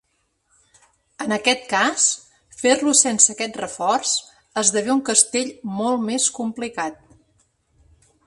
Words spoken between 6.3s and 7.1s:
complicat.